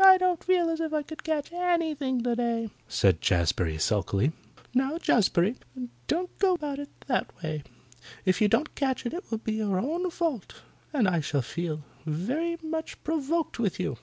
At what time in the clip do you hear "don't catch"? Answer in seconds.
8.48-9.06